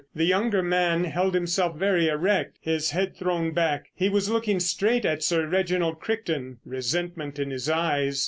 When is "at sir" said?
5.05-5.45